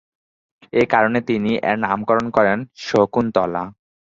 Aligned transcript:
এই 0.73 0.87
কারণে 0.87 1.19
তিনি 1.21 1.51
এর 1.63 1.77
নামকরণ 1.79 2.27
করেন 2.29 2.57
"শকুন্তলা"। 2.81 3.63